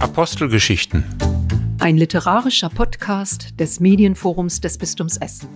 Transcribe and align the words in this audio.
Apostelgeschichten. 0.00 1.04
Ein 1.80 1.96
literarischer 1.96 2.68
Podcast 2.68 3.58
des 3.58 3.80
Medienforums 3.80 4.60
des 4.60 4.78
Bistums 4.78 5.16
Essen. 5.16 5.48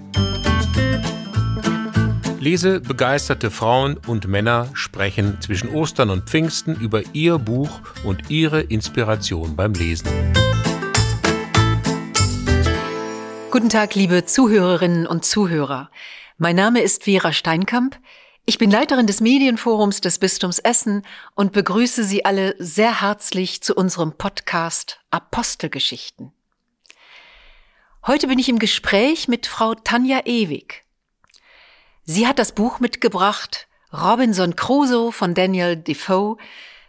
Lese 2.41 2.81
begeisterte 2.81 3.53
Frauen 3.53 3.99
und 4.07 4.27
Männer 4.27 4.69
sprechen 4.73 5.39
zwischen 5.41 5.69
Ostern 5.69 6.11
und 6.11 6.29
Pfingsten 6.29 6.75
über 6.75 7.03
ihr 7.13 7.39
Buch 7.39 7.81
und 8.03 8.31
ihre 8.31 8.63
Inspiration 8.63 9.55
beim 9.55 9.75
Lesen. 9.75 10.09
Guten 13.53 13.69
Tag, 13.69 13.95
liebe 13.95 14.25
Zuhörerinnen 14.25 15.07
und 15.07 15.25
Zuhörer. 15.25 15.89
Mein 16.39 16.57
Name 16.57 16.81
ist 16.81 17.05
Vera 17.05 17.33
Steinkamp. 17.33 17.97
Ich 18.45 18.59
bin 18.59 18.73
Leiterin 18.73 19.07
des 19.07 19.21
Medienforums 19.21 20.01
des 20.01 20.19
Bistums 20.19 20.59
Essen 20.59 21.07
und 21.37 21.53
begrüße 21.53 22.03
Sie 22.03 22.25
alle 22.25 22.57
sehr 22.59 23.01
herzlich 23.01 23.63
zu 23.63 23.73
unserem 23.73 24.19
Podcast 24.19 24.99
Apostelgeschichten. 25.11 26.33
Heute 28.05 28.27
bin 28.27 28.41
ich 28.41 28.49
im 28.49 28.59
Gespräch 28.59 29.29
mit 29.29 29.47
Frau 29.47 29.75
Tanja 29.75 30.23
Ewig. 30.25 30.85
Sie 32.03 32.27
hat 32.27 32.41
das 32.41 32.51
Buch 32.51 32.81
mitgebracht 32.81 33.69
Robinson 33.93 34.57
Crusoe 34.57 35.13
von 35.13 35.35
Daniel 35.35 35.77
Defoe, 35.77 36.37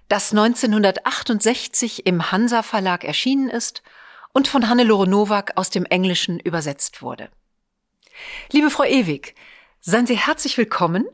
das 0.09 0.31
1968 0.31 2.07
im 2.07 2.31
Hansa 2.31 2.63
Verlag 2.63 3.03
erschienen 3.03 3.47
ist 3.47 3.83
und 4.33 4.47
von 4.47 4.69
Hannelore 4.69 5.07
Nowak 5.07 5.55
aus 5.55 5.69
dem 5.69 5.85
Englischen 5.85 6.39
übersetzt 6.39 7.03
wurde. 7.03 7.29
Liebe 8.51 8.71
Frau 8.71 8.85
Ewig, 8.85 9.35
seien 9.81 10.07
Sie 10.07 10.17
herzlich 10.17 10.57
willkommen. 10.57 11.05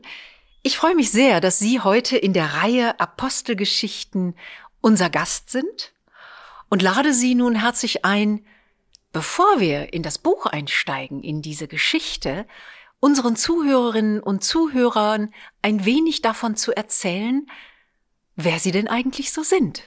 Ich 0.62 0.76
freue 0.76 0.94
mich 0.94 1.10
sehr, 1.10 1.40
dass 1.40 1.58
Sie 1.58 1.80
heute 1.80 2.18
in 2.18 2.34
der 2.34 2.54
Reihe 2.54 3.00
Apostelgeschichten 3.00 4.34
unser 4.82 5.08
Gast 5.08 5.50
sind 5.50 5.94
und 6.68 6.82
lade 6.82 7.14
Sie 7.14 7.34
nun 7.34 7.54
herzlich 7.54 8.04
ein, 8.04 8.44
bevor 9.10 9.58
wir 9.58 9.94
in 9.94 10.02
das 10.02 10.18
Buch 10.18 10.44
einsteigen, 10.44 11.22
in 11.22 11.40
diese 11.40 11.66
Geschichte, 11.66 12.46
unseren 13.00 13.36
Zuhörerinnen 13.36 14.20
und 14.20 14.44
Zuhörern 14.44 15.32
ein 15.62 15.86
wenig 15.86 16.20
davon 16.20 16.56
zu 16.56 16.72
erzählen, 16.72 17.50
wer 18.36 18.58
Sie 18.58 18.70
denn 18.70 18.86
eigentlich 18.86 19.32
so 19.32 19.42
sind. 19.42 19.82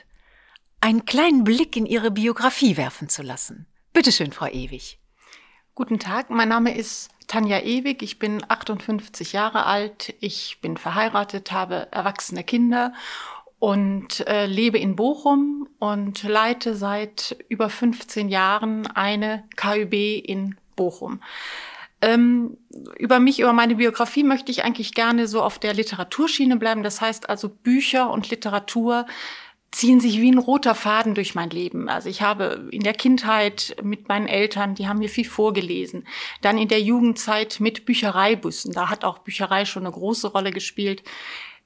Einen 0.81 1.05
kleinen 1.05 1.43
Blick 1.43 1.77
in 1.77 1.85
Ihre 1.85 2.09
Biografie 2.09 2.77
werfen 2.77 3.09
zu 3.09 3.21
lassen. 3.21 3.67
Bitte 3.93 4.11
schön, 4.11 4.31
Frau 4.31 4.47
Ewig. 4.47 4.99
Guten 5.75 5.97
Tag, 5.97 6.29
mein 6.29 6.49
Name 6.49 6.77
ist 6.77 7.09
Tanja 7.25 7.59
Ewig, 7.61 8.03
ich 8.03 8.19
bin 8.19 8.43
58 8.47 9.33
Jahre 9.33 9.65
alt, 9.65 10.13
ich 10.19 10.59
bin 10.61 10.77
verheiratet, 10.77 11.51
habe 11.51 11.87
erwachsene 11.91 12.43
Kinder 12.43 12.93
und 13.57 14.19
äh, 14.27 14.45
lebe 14.45 14.77
in 14.77 14.95
Bochum 14.95 15.67
und 15.79 16.21
leite 16.21 16.75
seit 16.75 17.35
über 17.49 17.71
15 17.71 18.29
Jahren 18.29 18.85
eine 18.85 19.45
KÜB 19.55 19.93
in 20.23 20.57
Bochum. 20.75 21.21
Ähm, 22.01 22.55
über 22.99 23.19
mich, 23.19 23.39
über 23.39 23.53
meine 23.53 23.73
Biografie 23.73 24.23
möchte 24.23 24.51
ich 24.51 24.63
eigentlich 24.63 24.93
gerne 24.93 25.27
so 25.27 25.41
auf 25.41 25.57
der 25.57 25.73
Literaturschiene 25.73 26.57
bleiben. 26.57 26.83
Das 26.83 27.01
heißt 27.01 27.29
also 27.29 27.49
Bücher 27.49 28.11
und 28.11 28.29
Literatur 28.29 29.07
ziehen 29.73 29.99
sich 29.99 30.21
wie 30.21 30.31
ein 30.31 30.37
roter 30.37 30.75
Faden 30.75 31.15
durch 31.15 31.33
mein 31.33 31.49
Leben. 31.49 31.89
Also 31.89 32.07
ich 32.07 32.21
habe 32.21 32.67
in 32.71 32.83
der 32.83 32.93
Kindheit 32.93 33.75
mit 33.81 34.07
meinen 34.07 34.27
Eltern, 34.27 34.75
die 34.75 34.87
haben 34.87 34.99
mir 34.99 35.09
viel 35.09 35.25
vorgelesen. 35.25 36.07
Dann 36.41 36.59
in 36.59 36.67
der 36.67 36.79
Jugendzeit 36.79 37.59
mit 37.59 37.83
Büchereibussen. 37.85 38.71
Da 38.71 38.89
hat 38.89 39.03
auch 39.03 39.19
Bücherei 39.19 39.65
schon 39.65 39.83
eine 39.83 39.91
große 39.91 40.27
Rolle 40.27 40.51
gespielt. 40.51 41.03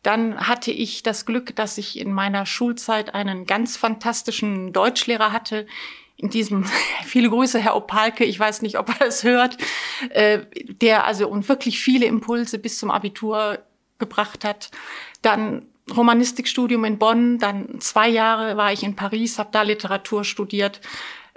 Dann 0.03 0.47
hatte 0.47 0.71
ich 0.71 1.03
das 1.03 1.25
Glück, 1.25 1.55
dass 1.57 1.77
ich 1.77 1.99
in 1.99 2.13
meiner 2.13 2.45
Schulzeit 2.45 3.13
einen 3.13 3.45
ganz 3.45 3.75
fantastischen 3.75 4.71
Deutschlehrer 4.71 5.33
hatte. 5.33 5.67
In 6.15 6.29
diesem, 6.29 6.63
viele 7.03 7.29
Grüße, 7.29 7.59
Herr 7.59 7.75
Opalke, 7.75 8.23
ich 8.23 8.39
weiß 8.39 8.61
nicht, 8.61 8.79
ob 8.79 8.89
er 9.01 9.07
es 9.07 9.23
hört, 9.25 9.57
äh, 10.11 10.45
der 10.81 11.05
also 11.05 11.27
und 11.27 11.49
wirklich 11.49 11.79
viele 11.79 12.05
Impulse 12.05 12.57
bis 12.57 12.79
zum 12.79 12.89
Abitur 12.89 13.59
gebracht 13.99 14.45
hat. 14.45 14.71
Dann 15.21 15.65
Romanistikstudium 15.95 16.83
in 16.85 16.97
Bonn, 16.97 17.37
dann 17.37 17.79
zwei 17.79 18.09
Jahre 18.09 18.57
war 18.57 18.73
ich 18.73 18.83
in 18.83 18.95
Paris, 18.95 19.39
habe 19.39 19.49
da 19.51 19.61
Literatur 19.61 20.23
studiert. 20.23 20.81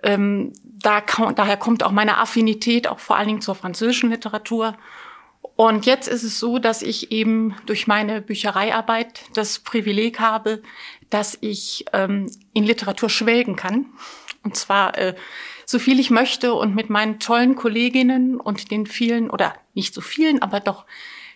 Ähm, 0.03 0.53
da, 0.65 1.03
daher 1.35 1.57
kommt 1.57 1.83
auch 1.83 1.93
meine 1.93 2.19
Affinität, 2.19 2.89
auch 2.89 2.99
vor 2.99 3.17
allen 3.17 3.29
Dingen 3.29 3.41
zur 3.41 3.55
französischen 3.55 4.11
Literatur. 4.11 4.77
Und 5.57 5.85
jetzt 5.85 6.09
ist 6.09 6.23
es 6.23 6.39
so, 6.39 6.59
dass 6.59 6.81
ich 6.81 7.13
eben 7.13 7.55
durch 7.67 7.87
meine 7.87 8.23
Büchereiarbeit 8.23 9.25
das 9.35 9.59
Privileg 9.59 10.19
habe, 10.19 10.63
dass 11.11 11.37
ich 11.41 11.85
ähm, 11.93 12.31
in 12.55 12.65
Literatur 12.65 13.11
schwelgen 13.11 13.57
kann. 13.57 13.87
Und 14.43 14.57
zwar 14.57 14.97
äh, 14.97 15.15
so 15.67 15.79
viel 15.79 16.01
ich 16.01 16.11
möchte 16.11 16.55
und 16.55 16.75
mit 16.75 16.89
meinen 16.89 17.21
tollen 17.21 17.57
Kolleginnen 17.57 18.41
und 18.41 18.71
den 18.71 18.87
vielen, 18.87 19.31
oder 19.31 19.55
nicht 19.75 19.93
so 19.93 20.01
vielen, 20.01 20.41
aber 20.41 20.61
doch 20.61 20.87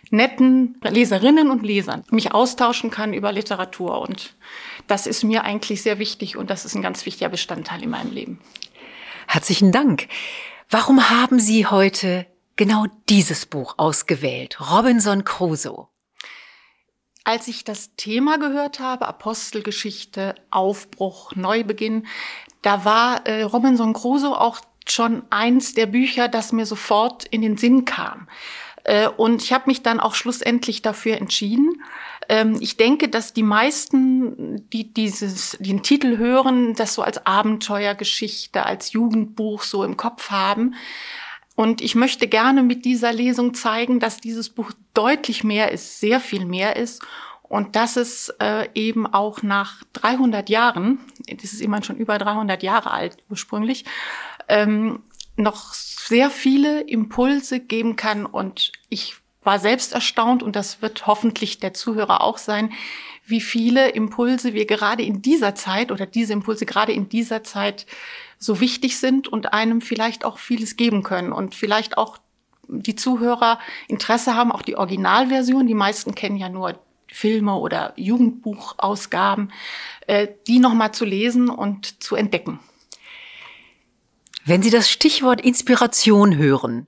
netten 0.09 0.79
Leserinnen 0.81 1.49
und 1.49 1.63
Lesern 1.63 2.03
mich 2.09 2.33
austauschen 2.33 2.91
kann 2.91 3.13
über 3.13 3.31
Literatur. 3.31 4.01
Und 4.01 4.35
das 4.87 5.07
ist 5.07 5.23
mir 5.23 5.43
eigentlich 5.43 5.81
sehr 5.81 5.99
wichtig 5.99 6.37
und 6.37 6.49
das 6.49 6.65
ist 6.65 6.75
ein 6.75 6.81
ganz 6.81 7.05
wichtiger 7.05 7.29
Bestandteil 7.29 7.83
in 7.83 7.89
meinem 7.89 8.11
Leben. 8.11 8.39
Herzlichen 9.27 9.71
Dank. 9.71 10.07
Warum 10.69 11.09
haben 11.09 11.39
Sie 11.39 11.65
heute 11.65 12.25
genau 12.55 12.85
dieses 13.09 13.45
Buch 13.45 13.75
ausgewählt, 13.77 14.59
Robinson 14.59 15.23
Crusoe? 15.23 15.87
Als 17.23 17.47
ich 17.47 17.63
das 17.63 17.95
Thema 17.95 18.37
gehört 18.37 18.79
habe, 18.79 19.07
Apostelgeschichte, 19.07 20.35
Aufbruch, 20.51 21.35
Neubeginn, 21.35 22.05
da 22.61 22.85
war 22.85 23.25
äh, 23.25 23.41
Robinson 23.41 23.93
Crusoe 23.93 24.39
auch 24.39 24.61
schon 24.87 25.23
eins 25.31 25.73
der 25.73 25.87
Bücher, 25.87 26.27
das 26.27 26.51
mir 26.51 26.65
sofort 26.65 27.25
in 27.25 27.41
den 27.41 27.57
Sinn 27.57 27.85
kam. 27.85 28.27
Äh, 28.85 29.09
und 29.09 29.41
ich 29.43 29.51
habe 29.51 29.65
mich 29.67 29.83
dann 29.83 29.99
auch 29.99 30.15
schlussendlich 30.15 30.81
dafür 30.81 31.17
entschieden. 31.17 31.81
Ähm, 32.29 32.57
ich 32.61 32.77
denke, 32.77 33.09
dass 33.09 33.33
die 33.33 33.43
meisten, 33.43 34.69
die 34.69 34.93
dieses, 34.93 35.57
den 35.59 35.83
Titel 35.83 36.17
hören, 36.17 36.75
das 36.75 36.93
so 36.93 37.01
als 37.01 37.25
Abenteuergeschichte, 37.25 38.65
als 38.65 38.93
Jugendbuch 38.93 39.63
so 39.63 39.83
im 39.83 39.97
Kopf 39.97 40.29
haben. 40.29 40.75
Und 41.55 41.81
ich 41.81 41.95
möchte 41.95 42.27
gerne 42.27 42.63
mit 42.63 42.85
dieser 42.85 43.11
Lesung 43.11 43.53
zeigen, 43.53 43.99
dass 43.99 44.17
dieses 44.17 44.49
Buch 44.49 44.71
deutlich 44.93 45.43
mehr 45.43 45.71
ist, 45.71 45.99
sehr 45.99 46.19
viel 46.19 46.45
mehr 46.45 46.75
ist 46.75 47.01
und 47.43 47.75
dass 47.75 47.95
es 47.95 48.33
äh, 48.39 48.67
eben 48.75 49.07
auch 49.07 49.41
nach 49.41 49.83
300 49.93 50.49
Jahren, 50.49 50.99
das 51.27 51.53
ist 51.53 51.61
immerhin 51.61 51.83
schon 51.83 51.97
über 51.97 52.17
300 52.17 52.61
Jahre 52.61 52.91
alt 52.91 53.17
ursprünglich, 53.29 53.85
ähm, 54.47 55.01
noch 55.37 55.73
sehr 55.73 56.29
viele 56.29 56.81
Impulse 56.81 57.59
geben 57.59 57.95
kann. 57.95 58.25
Und 58.25 58.71
ich 58.89 59.15
war 59.43 59.59
selbst 59.59 59.93
erstaunt, 59.93 60.43
und 60.43 60.55
das 60.55 60.81
wird 60.81 61.07
hoffentlich 61.07 61.59
der 61.59 61.73
Zuhörer 61.73 62.21
auch 62.21 62.37
sein, 62.37 62.71
wie 63.25 63.41
viele 63.41 63.89
Impulse 63.89 64.53
wir 64.53 64.65
gerade 64.65 65.03
in 65.03 65.21
dieser 65.21 65.55
Zeit 65.55 65.91
oder 65.91 66.05
diese 66.05 66.33
Impulse 66.33 66.65
gerade 66.65 66.91
in 66.91 67.09
dieser 67.09 67.43
Zeit 67.43 67.85
so 68.37 68.59
wichtig 68.59 68.97
sind 68.97 69.27
und 69.27 69.53
einem 69.53 69.81
vielleicht 69.81 70.25
auch 70.25 70.37
vieles 70.37 70.75
geben 70.75 71.03
können 71.03 71.31
und 71.31 71.55
vielleicht 71.55 71.97
auch 71.97 72.17
die 72.67 72.95
Zuhörer 72.95 73.59
Interesse 73.87 74.35
haben, 74.35 74.51
auch 74.51 74.61
die 74.61 74.75
Originalversion. 74.75 75.67
Die 75.67 75.73
meisten 75.73 76.15
kennen 76.15 76.37
ja 76.37 76.49
nur 76.49 76.79
Filme 77.07 77.55
oder 77.55 77.93
Jugendbuchausgaben, 77.95 79.51
äh, 80.07 80.27
die 80.47 80.59
nochmal 80.59 80.93
zu 80.93 81.05
lesen 81.05 81.49
und 81.49 82.03
zu 82.03 82.15
entdecken. 82.15 82.59
Wenn 84.47 84.61
Sie 84.61 84.69
das 84.69 84.91
Stichwort 84.91 85.41
Inspiration 85.41 86.37
hören, 86.37 86.87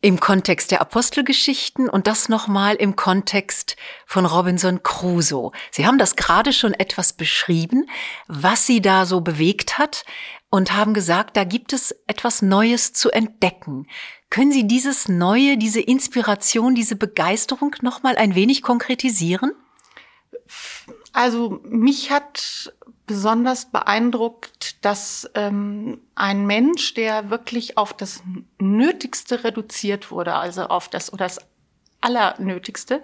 im 0.00 0.20
Kontext 0.20 0.70
der 0.70 0.80
Apostelgeschichten 0.80 1.88
und 1.88 2.06
das 2.06 2.30
nochmal 2.30 2.76
im 2.76 2.96
Kontext 2.96 3.76
von 4.06 4.24
Robinson 4.24 4.82
Crusoe. 4.82 5.52
Sie 5.70 5.86
haben 5.86 5.98
das 5.98 6.16
gerade 6.16 6.52
schon 6.54 6.72
etwas 6.72 7.12
beschrieben, 7.12 7.86
was 8.26 8.66
Sie 8.66 8.80
da 8.80 9.04
so 9.04 9.20
bewegt 9.20 9.76
hat 9.78 10.04
und 10.48 10.72
haben 10.72 10.94
gesagt, 10.94 11.36
da 11.36 11.44
gibt 11.44 11.74
es 11.74 11.94
etwas 12.06 12.40
Neues 12.40 12.94
zu 12.94 13.10
entdecken. 13.10 13.86
Können 14.30 14.52
Sie 14.52 14.66
dieses 14.66 15.08
Neue, 15.08 15.58
diese 15.58 15.80
Inspiration, 15.80 16.74
diese 16.74 16.96
Begeisterung 16.96 17.76
nochmal 17.82 18.16
ein 18.16 18.34
wenig 18.34 18.62
konkretisieren? 18.62 19.52
Also 21.12 21.60
mich 21.64 22.10
hat 22.10 22.72
besonders 23.06 23.70
beeindruckt, 23.70 24.84
dass 24.84 25.30
ähm, 25.34 26.00
ein 26.14 26.46
Mensch, 26.46 26.94
der 26.94 27.30
wirklich 27.30 27.76
auf 27.76 27.94
das 27.94 28.22
Nötigste 28.58 29.44
reduziert 29.44 30.10
wurde, 30.10 30.34
also 30.34 30.62
auf 30.62 30.88
das 30.88 31.12
oder 31.12 31.24
das 31.24 31.38
Allernötigste, 32.00 33.02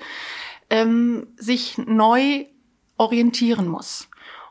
ähm, 0.71 1.27
sich 1.37 1.79
neu 1.79 2.47
orientieren 2.97 3.69
muss. 3.69 4.09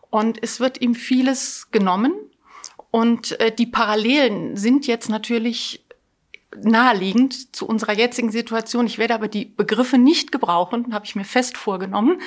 Und 0.10 0.42
es 0.42 0.60
wird 0.60 0.81
ihm 0.81 0.96
vieles 0.96 1.69
genommen. 1.72 2.13
Und 2.92 3.40
äh, 3.40 3.52
die 3.52 3.68
Parallelen 3.68 4.57
sind 4.57 4.88
jetzt 4.88 5.10
natürlich 5.10 5.86
naheliegend 6.56 7.56
zu 7.56 7.68
unserer 7.68 7.94
jetzigen 7.94 8.31
Situation. 8.31 8.88
Ich 8.88 8.98
werde 8.98 9.13
aber 9.13 9.28
die 9.28 9.46
Begriffe 9.46 9.98
nicht 9.98 10.31
gebrauchen, 10.31 10.94
habe 10.94 11.06
ich 11.06 11.16
mir 11.16 11.24
fest 11.24 11.57
vorgenommen. 11.57 12.22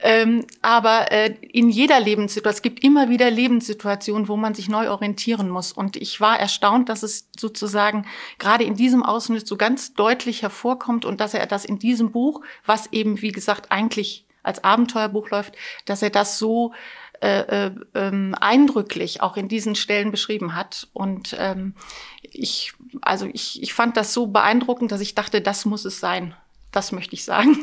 Ähm, 0.00 0.46
aber 0.62 1.12
äh, 1.12 1.34
in 1.42 1.68
jeder 1.68 2.00
Lebenssituation, 2.00 2.56
es 2.56 2.62
gibt 2.62 2.82
immer 2.82 3.10
wieder 3.10 3.30
Lebenssituationen, 3.30 4.28
wo 4.28 4.36
man 4.36 4.54
sich 4.54 4.68
neu 4.68 4.90
orientieren 4.90 5.50
muss. 5.50 5.72
Und 5.72 5.96
ich 5.96 6.20
war 6.20 6.38
erstaunt, 6.38 6.88
dass 6.88 7.02
es 7.02 7.28
sozusagen 7.38 8.06
gerade 8.38 8.64
in 8.64 8.74
diesem 8.74 9.02
Ausschnitt 9.02 9.46
so 9.46 9.56
ganz 9.56 9.92
deutlich 9.92 10.42
hervorkommt 10.42 11.04
und 11.04 11.20
dass 11.20 11.34
er 11.34 11.46
das 11.46 11.64
in 11.64 11.78
diesem 11.78 12.10
Buch, 12.10 12.40
was 12.64 12.90
eben, 12.92 13.20
wie 13.20 13.32
gesagt, 13.32 13.70
eigentlich 13.70 14.24
als 14.42 14.64
Abenteuerbuch 14.64 15.28
läuft, 15.30 15.56
dass 15.84 16.00
er 16.00 16.10
das 16.10 16.38
so 16.38 16.72
äh, 17.20 17.66
äh, 17.66 17.70
ähm, 17.96 18.36
eindrücklich 18.40 19.22
auch 19.22 19.36
in 19.36 19.48
diesen 19.48 19.74
Stellen 19.74 20.12
beschrieben 20.12 20.54
hat. 20.54 20.86
Und 20.92 21.36
ähm, 21.36 21.74
ich, 22.22 22.74
also 23.02 23.26
ich, 23.32 23.62
ich 23.62 23.74
fand 23.74 23.96
das 23.96 24.12
so 24.12 24.26
beeindruckend, 24.26 24.92
dass 24.92 25.00
ich 25.00 25.14
dachte, 25.14 25.40
das 25.40 25.64
muss 25.64 25.84
es 25.84 26.00
sein. 26.00 26.34
Das 26.72 26.92
möchte 26.92 27.14
ich 27.14 27.24
sagen. 27.24 27.56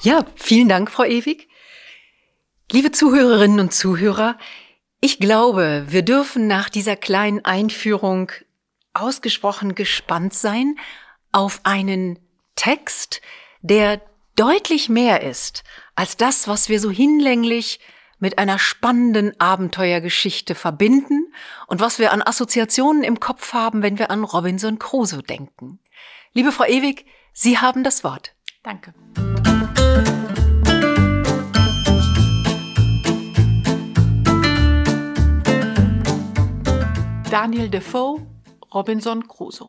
Ja, 0.00 0.24
vielen 0.36 0.68
Dank, 0.68 0.90
Frau 0.90 1.04
Ewig. 1.04 1.48
Liebe 2.70 2.90
Zuhörerinnen 2.90 3.60
und 3.60 3.74
Zuhörer, 3.74 4.38
ich 5.02 5.18
glaube, 5.18 5.84
wir 5.88 6.02
dürfen 6.02 6.46
nach 6.46 6.70
dieser 6.70 6.96
kleinen 6.96 7.44
Einführung 7.44 8.32
ausgesprochen 8.94 9.74
gespannt 9.74 10.32
sein 10.32 10.76
auf 11.32 11.60
einen 11.64 12.18
Text, 12.54 13.20
der 13.60 14.00
deutlich 14.36 14.88
mehr 14.88 15.22
ist 15.22 15.64
als 15.94 16.16
das, 16.16 16.48
was 16.48 16.68
wir 16.68 16.80
so 16.80 16.90
hinlänglich 16.90 17.80
mit 18.22 18.38
einer 18.38 18.60
spannenden 18.60 19.32
Abenteuergeschichte 19.40 20.54
verbinden 20.54 21.34
und 21.66 21.80
was 21.80 21.98
wir 21.98 22.12
an 22.12 22.22
Assoziationen 22.22 23.02
im 23.02 23.18
Kopf 23.18 23.52
haben, 23.52 23.82
wenn 23.82 23.98
wir 23.98 24.12
an 24.12 24.22
Robinson 24.22 24.78
Crusoe 24.78 25.24
denken. 25.24 25.80
Liebe 26.32 26.52
Frau 26.52 26.64
Ewig, 26.64 27.04
Sie 27.32 27.58
haben 27.58 27.82
das 27.82 28.04
Wort. 28.04 28.32
Danke. 28.62 28.94
Daniel 37.28 37.68
Defoe, 37.70 38.24
Robinson 38.72 39.26
Crusoe. 39.26 39.66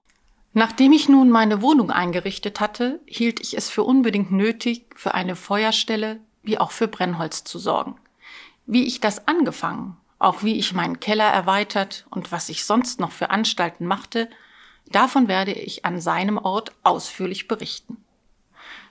Nachdem 0.54 0.92
ich 0.92 1.10
nun 1.10 1.32
meine 1.32 1.64
Wohnung 1.64 1.90
eingerichtet 1.90 2.60
hatte, 2.60 3.02
hielt 3.08 3.40
ich 3.40 3.58
es 3.58 3.72
für 3.72 3.82
unbedingt 3.82 4.32
nötig, 4.32 4.86
für 4.96 5.16
eine 5.16 5.36
Feuerstelle 5.36 6.20
wie 6.44 6.60
auch 6.60 6.70
für 6.70 6.88
Brennholz 6.88 7.44
zu 7.46 7.58
sorgen. 7.58 7.96
Wie 8.66 8.86
ich 8.86 9.00
das 9.00 9.28
angefangen, 9.28 9.98
auch 10.20 10.44
wie 10.44 10.58
ich 10.58 10.74
meinen 10.74 11.00
Keller 11.00 11.30
erweitert 11.30 12.06
und 12.10 12.32
was 12.32 12.50
ich 12.50 12.66
sonst 12.66 13.00
noch 13.00 13.12
für 13.12 13.30
Anstalten 13.30 13.86
machte, 13.86 14.30
davon 14.88 15.28
werde 15.28 15.52
ich 15.52 15.86
an 15.86 16.00
seinem 16.00 16.38
Ort 16.38 16.72
ausführlich 16.84 17.48
berichten. 17.48 17.98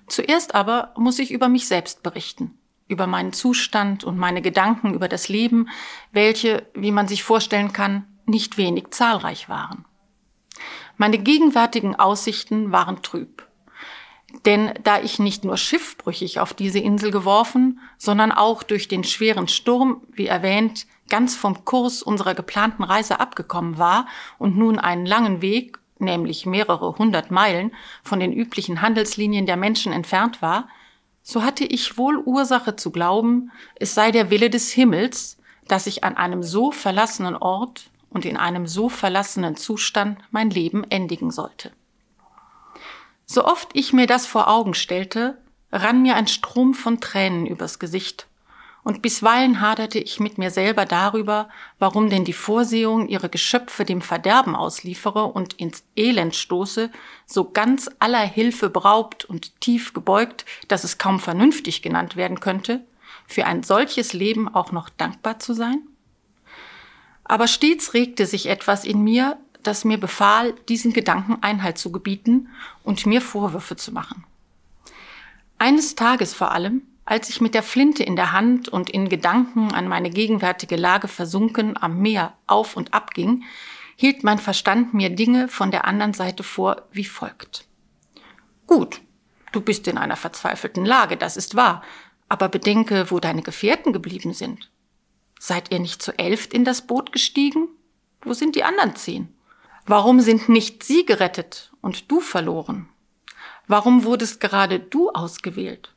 Zuerst 0.06 0.54
aber 0.54 0.92
muss 0.96 1.18
ich 1.18 1.30
über 1.30 1.48
mich 1.48 1.66
selbst 1.66 2.02
berichten, 2.02 2.58
über 2.86 3.06
meinen 3.06 3.32
Zustand 3.32 4.04
und 4.04 4.18
meine 4.18 4.42
Gedanken 4.42 4.92
über 4.92 5.08
das 5.08 5.28
Leben, 5.28 5.68
welche, 6.10 6.66
wie 6.74 6.92
man 6.92 7.08
sich 7.08 7.22
vorstellen 7.22 7.72
kann, 7.72 8.06
nicht 8.26 8.58
wenig 8.58 8.90
zahlreich 8.90 9.48
waren. 9.48 9.86
Meine 10.98 11.18
gegenwärtigen 11.18 11.96
Aussichten 11.96 12.72
waren 12.72 13.02
trüb. 13.02 13.48
Denn 14.44 14.72
da 14.82 15.00
ich 15.00 15.18
nicht 15.18 15.44
nur 15.44 15.56
schiffbrüchig 15.56 16.40
auf 16.40 16.54
diese 16.54 16.78
Insel 16.78 17.10
geworfen, 17.10 17.80
sondern 17.98 18.32
auch 18.32 18.62
durch 18.62 18.88
den 18.88 19.04
schweren 19.04 19.46
Sturm, 19.46 20.02
wie 20.12 20.26
erwähnt, 20.26 20.86
ganz 21.08 21.36
vom 21.36 21.64
Kurs 21.64 22.02
unserer 22.02 22.34
geplanten 22.34 22.82
Reise 22.82 23.20
abgekommen 23.20 23.78
war 23.78 24.06
und 24.38 24.56
nun 24.56 24.78
einen 24.78 25.06
langen 25.06 25.42
Weg, 25.42 25.78
nämlich 25.98 26.46
mehrere 26.46 26.98
hundert 26.98 27.30
Meilen, 27.30 27.72
von 28.02 28.18
den 28.18 28.32
üblichen 28.32 28.80
Handelslinien 28.82 29.46
der 29.46 29.56
Menschen 29.56 29.92
entfernt 29.92 30.42
war, 30.42 30.68
so 31.22 31.42
hatte 31.42 31.64
ich 31.64 31.98
wohl 31.98 32.16
Ursache 32.18 32.74
zu 32.74 32.90
glauben, 32.90 33.52
es 33.76 33.94
sei 33.94 34.10
der 34.10 34.30
Wille 34.30 34.50
des 34.50 34.72
Himmels, 34.72 35.38
dass 35.68 35.86
ich 35.86 36.02
an 36.02 36.16
einem 36.16 36.42
so 36.42 36.72
verlassenen 36.72 37.36
Ort 37.36 37.90
und 38.10 38.24
in 38.24 38.36
einem 38.36 38.66
so 38.66 38.88
verlassenen 38.88 39.56
Zustand 39.56 40.18
mein 40.30 40.50
Leben 40.50 40.84
endigen 40.90 41.30
sollte. 41.30 41.70
So 43.26 43.44
oft 43.44 43.70
ich 43.72 43.92
mir 43.92 44.06
das 44.06 44.26
vor 44.26 44.48
Augen 44.48 44.74
stellte, 44.74 45.38
rann 45.70 46.02
mir 46.02 46.16
ein 46.16 46.26
Strom 46.26 46.74
von 46.74 47.00
Tränen 47.00 47.46
übers 47.46 47.78
Gesicht, 47.78 48.26
und 48.84 49.00
bisweilen 49.00 49.60
haderte 49.60 50.00
ich 50.00 50.18
mit 50.18 50.38
mir 50.38 50.50
selber 50.50 50.86
darüber, 50.86 51.48
warum 51.78 52.10
denn 52.10 52.24
die 52.24 52.32
Vorsehung 52.32 53.08
ihre 53.08 53.28
Geschöpfe 53.28 53.84
dem 53.84 54.00
Verderben 54.02 54.56
ausliefere 54.56 55.26
und 55.26 55.54
ins 55.54 55.84
Elend 55.94 56.34
stoße, 56.34 56.90
so 57.24 57.50
ganz 57.50 57.88
aller 58.00 58.26
Hilfe 58.26 58.70
beraubt 58.70 59.24
und 59.24 59.60
tief 59.60 59.92
gebeugt, 59.92 60.44
dass 60.66 60.82
es 60.82 60.98
kaum 60.98 61.20
vernünftig 61.20 61.82
genannt 61.82 62.16
werden 62.16 62.40
könnte, 62.40 62.84
für 63.28 63.46
ein 63.46 63.62
solches 63.62 64.14
Leben 64.14 64.52
auch 64.52 64.72
noch 64.72 64.88
dankbar 64.88 65.38
zu 65.38 65.54
sein? 65.54 65.82
Aber 67.22 67.46
stets 67.46 67.94
regte 67.94 68.26
sich 68.26 68.46
etwas 68.46 68.84
in 68.84 69.04
mir, 69.04 69.38
das 69.66 69.84
mir 69.84 69.98
befahl, 69.98 70.54
diesen 70.68 70.92
Gedanken 70.92 71.42
Einhalt 71.42 71.78
zu 71.78 71.92
gebieten 71.92 72.48
und 72.82 73.06
mir 73.06 73.20
Vorwürfe 73.20 73.76
zu 73.76 73.92
machen. 73.92 74.24
Eines 75.58 75.94
Tages 75.94 76.34
vor 76.34 76.52
allem, 76.52 76.82
als 77.04 77.28
ich 77.28 77.40
mit 77.40 77.54
der 77.54 77.62
Flinte 77.62 78.02
in 78.02 78.16
der 78.16 78.32
Hand 78.32 78.68
und 78.68 78.90
in 78.90 79.08
Gedanken 79.08 79.72
an 79.72 79.88
meine 79.88 80.10
gegenwärtige 80.10 80.76
Lage 80.76 81.08
versunken 81.08 81.76
am 81.80 82.00
Meer 82.00 82.34
auf 82.46 82.76
und 82.76 82.94
ab 82.94 83.12
ging, 83.14 83.44
hielt 83.96 84.24
mein 84.24 84.38
Verstand 84.38 84.94
mir 84.94 85.10
Dinge 85.10 85.48
von 85.48 85.70
der 85.70 85.84
anderen 85.84 86.14
Seite 86.14 86.42
vor 86.42 86.82
wie 86.92 87.04
folgt. 87.04 87.66
Gut, 88.66 89.00
du 89.52 89.60
bist 89.60 89.86
in 89.88 89.98
einer 89.98 90.16
verzweifelten 90.16 90.84
Lage, 90.84 91.16
das 91.16 91.36
ist 91.36 91.56
wahr, 91.56 91.82
aber 92.28 92.48
bedenke, 92.48 93.10
wo 93.10 93.20
deine 93.20 93.42
Gefährten 93.42 93.92
geblieben 93.92 94.32
sind. 94.32 94.70
Seid 95.38 95.70
ihr 95.70 95.80
nicht 95.80 96.02
zu 96.02 96.16
elft 96.18 96.54
in 96.54 96.64
das 96.64 96.86
Boot 96.86 97.12
gestiegen? 97.12 97.68
Wo 98.22 98.32
sind 98.32 98.54
die 98.54 98.64
anderen 98.64 98.96
zehn? 98.96 99.28
Warum 99.86 100.20
sind 100.20 100.48
nicht 100.48 100.84
sie 100.84 101.04
gerettet 101.04 101.72
und 101.80 102.10
du 102.10 102.20
verloren? 102.20 102.88
Warum 103.66 104.04
wurdest 104.04 104.40
gerade 104.40 104.78
du 104.78 105.10
ausgewählt? 105.10 105.94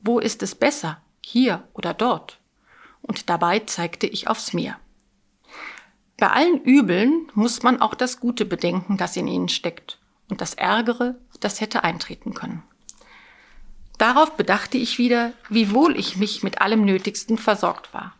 Wo 0.00 0.18
ist 0.18 0.42
es 0.42 0.54
besser, 0.54 1.02
hier 1.24 1.66
oder 1.74 1.92
dort? 1.92 2.40
Und 3.02 3.28
dabei 3.28 3.60
zeigte 3.60 4.06
ich 4.06 4.28
aufs 4.28 4.52
Meer. 4.52 4.78
Bei 6.18 6.30
allen 6.30 6.62
Übeln 6.62 7.30
muss 7.34 7.62
man 7.62 7.80
auch 7.82 7.94
das 7.94 8.20
Gute 8.20 8.46
bedenken, 8.46 8.96
das 8.96 9.16
in 9.16 9.28
ihnen 9.28 9.48
steckt, 9.48 9.98
und 10.30 10.40
das 10.40 10.54
Ärgere, 10.54 11.16
das 11.40 11.60
hätte 11.60 11.84
eintreten 11.84 12.32
können. 12.32 12.62
Darauf 13.98 14.36
bedachte 14.36 14.78
ich 14.78 14.98
wieder, 14.98 15.32
wie 15.48 15.72
wohl 15.72 15.98
ich 15.98 16.16
mich 16.16 16.42
mit 16.42 16.60
allem 16.60 16.84
Nötigsten 16.84 17.38
versorgt 17.38 17.92
war 17.92 18.14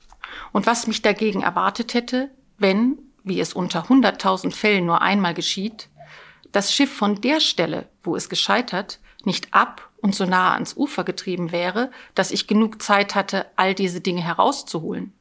und 0.52 0.66
was 0.66 0.86
mich 0.86 1.02
dagegen 1.02 1.42
erwartet 1.42 1.94
hätte, 1.94 2.30
wenn, 2.58 2.98
wie 3.26 3.40
es 3.40 3.52
unter 3.52 3.88
hunderttausend 3.88 4.54
Fällen 4.54 4.86
nur 4.86 5.02
einmal 5.02 5.34
geschieht, 5.34 5.88
das 6.52 6.72
Schiff 6.72 6.92
von 6.92 7.20
der 7.20 7.40
Stelle, 7.40 7.88
wo 8.02 8.16
es 8.16 8.28
gescheitert, 8.28 9.00
nicht 9.24 9.52
ab 9.52 9.90
und 9.98 10.14
so 10.14 10.24
nahe 10.24 10.52
ans 10.52 10.76
Ufer 10.76 11.02
getrieben 11.02 11.50
wäre, 11.50 11.90
dass 12.14 12.30
ich 12.30 12.46
genug 12.46 12.80
Zeit 12.80 13.16
hatte, 13.16 13.46
all 13.56 13.74
diese 13.74 14.00
Dinge 14.00 14.22
herauszuholen. 14.22 15.12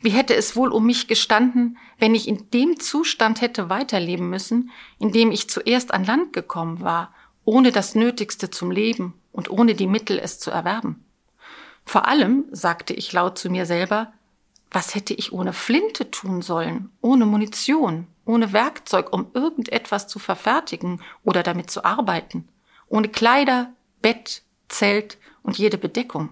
Wie 0.00 0.10
hätte 0.10 0.34
es 0.34 0.56
wohl 0.56 0.72
um 0.72 0.86
mich 0.86 1.06
gestanden, 1.06 1.78
wenn 1.98 2.14
ich 2.14 2.26
in 2.26 2.50
dem 2.50 2.80
Zustand 2.80 3.40
hätte 3.40 3.70
weiterleben 3.70 4.28
müssen, 4.28 4.70
in 4.98 5.12
dem 5.12 5.30
ich 5.30 5.48
zuerst 5.48 5.94
an 5.94 6.04
Land 6.04 6.32
gekommen 6.32 6.80
war, 6.80 7.14
ohne 7.44 7.70
das 7.70 7.94
Nötigste 7.94 8.50
zum 8.50 8.72
Leben 8.72 9.14
und 9.30 9.50
ohne 9.50 9.74
die 9.74 9.86
Mittel, 9.86 10.18
es 10.18 10.40
zu 10.40 10.50
erwerben? 10.50 11.04
Vor 11.84 12.08
allem, 12.08 12.44
sagte 12.50 12.94
ich 12.94 13.12
laut 13.12 13.38
zu 13.38 13.50
mir 13.50 13.66
selber, 13.66 14.12
was 14.70 14.94
hätte 14.94 15.14
ich 15.14 15.32
ohne 15.32 15.52
Flinte 15.52 16.10
tun 16.10 16.42
sollen, 16.42 16.90
ohne 17.00 17.26
Munition, 17.26 18.06
ohne 18.24 18.52
Werkzeug, 18.52 19.12
um 19.12 19.30
irgendetwas 19.34 20.06
zu 20.06 20.18
verfertigen 20.18 21.02
oder 21.24 21.42
damit 21.42 21.70
zu 21.70 21.84
arbeiten, 21.84 22.48
ohne 22.88 23.08
Kleider, 23.08 23.72
Bett, 24.02 24.42
Zelt 24.68 25.18
und 25.42 25.58
jede 25.58 25.78
Bedeckung. 25.78 26.30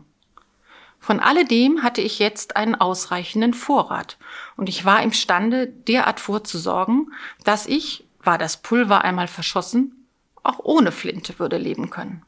Von 1.00 1.20
alledem 1.20 1.82
hatte 1.82 2.00
ich 2.00 2.18
jetzt 2.18 2.56
einen 2.56 2.74
ausreichenden 2.74 3.54
Vorrat, 3.54 4.18
und 4.56 4.68
ich 4.68 4.84
war 4.84 5.02
imstande, 5.02 5.66
derart 5.66 6.20
vorzusorgen, 6.20 7.12
dass 7.44 7.66
ich, 7.66 8.04
war 8.20 8.38
das 8.38 8.58
Pulver 8.58 9.02
einmal 9.04 9.28
verschossen, 9.28 10.06
auch 10.42 10.58
ohne 10.62 10.92
Flinte 10.92 11.38
würde 11.38 11.56
leben 11.56 11.90
können. 11.90 12.22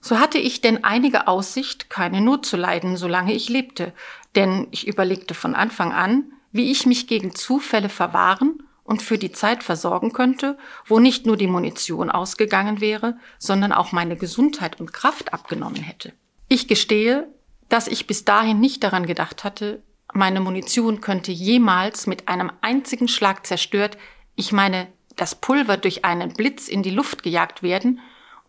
So 0.00 0.18
hatte 0.18 0.38
ich 0.38 0.60
denn 0.60 0.82
einige 0.82 1.28
Aussicht, 1.28 1.88
keine 1.88 2.20
Not 2.20 2.44
zu 2.44 2.56
leiden, 2.56 2.96
solange 2.96 3.32
ich 3.34 3.48
lebte, 3.48 3.92
denn 4.34 4.68
ich 4.70 4.86
überlegte 4.86 5.34
von 5.34 5.54
Anfang 5.54 5.92
an, 5.92 6.32
wie 6.52 6.70
ich 6.70 6.86
mich 6.86 7.06
gegen 7.06 7.34
Zufälle 7.34 7.88
verwahren 7.88 8.62
und 8.84 9.02
für 9.02 9.18
die 9.18 9.32
Zeit 9.32 9.62
versorgen 9.62 10.12
könnte, 10.12 10.58
wo 10.86 10.98
nicht 10.98 11.26
nur 11.26 11.36
die 11.36 11.46
Munition 11.46 12.10
ausgegangen 12.10 12.80
wäre, 12.80 13.16
sondern 13.38 13.72
auch 13.72 13.92
meine 13.92 14.16
Gesundheit 14.16 14.80
und 14.80 14.92
Kraft 14.92 15.32
abgenommen 15.32 15.82
hätte. 15.82 16.12
Ich 16.48 16.68
gestehe, 16.68 17.28
dass 17.68 17.88
ich 17.88 18.06
bis 18.06 18.24
dahin 18.24 18.60
nicht 18.60 18.82
daran 18.84 19.06
gedacht 19.06 19.44
hatte, 19.44 19.82
meine 20.12 20.40
Munition 20.40 21.00
könnte 21.00 21.32
jemals 21.32 22.06
mit 22.06 22.28
einem 22.28 22.52
einzigen 22.60 23.08
Schlag 23.08 23.46
zerstört, 23.46 23.96
ich 24.34 24.52
meine 24.52 24.88
das 25.16 25.34
Pulver 25.34 25.78
durch 25.78 26.04
einen 26.04 26.34
Blitz 26.34 26.68
in 26.68 26.82
die 26.82 26.90
Luft 26.90 27.22
gejagt 27.22 27.62
werden, 27.62 28.00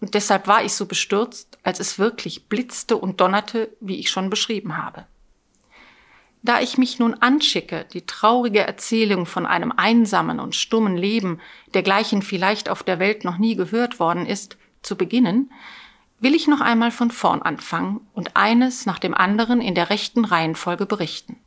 und 0.02 0.16
deshalb 0.16 0.48
war 0.48 0.66
ich 0.66 0.74
so 0.74 0.86
bestürzt, 0.86 1.58
als 1.64 1.80
es 1.80 1.98
wirklich 1.98 2.50
blitzte 2.50 2.98
und 2.98 3.22
donnerte, 3.22 3.70
wie 3.80 4.00
ich 4.00 4.10
schon 4.10 4.30
beschrieben 4.30 4.76
habe. 4.76 5.06
Da 6.46 6.60
ich 6.60 6.78
mich 6.78 7.00
nun 7.00 7.14
anschicke, 7.14 7.86
die 7.94 8.06
traurige 8.06 8.60
Erzählung 8.60 9.26
von 9.26 9.46
einem 9.46 9.72
einsamen 9.72 10.42
und 10.42 10.56
stummen 10.56 10.98
Leben, 10.98 11.40
dergleichen 11.74 12.22
vielleicht 12.22 12.68
auf 12.68 12.84
der 12.84 13.00
Welt 13.00 13.24
noch 13.24 13.38
nie 13.38 13.56
gehört 13.56 14.00
worden 14.00 14.26
ist, 14.26 14.58
zu 14.82 14.98
beginnen, 14.98 15.52
will 16.20 16.36
ich 16.36 16.48
noch 16.48 16.60
einmal 16.60 16.92
von 16.92 17.12
vorn 17.12 17.42
anfangen 17.42 18.02
und 18.14 18.36
eines 18.36 18.86
nach 18.86 19.00
dem 19.00 19.14
anderen 19.14 19.62
in 19.62 19.74
der 19.74 19.90
rechten 19.90 20.26
Reihenfolge 20.26 20.86
berichten. 20.86 21.38